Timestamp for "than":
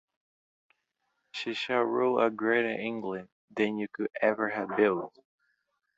3.55-3.77